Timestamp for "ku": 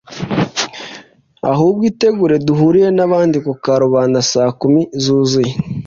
3.45-3.51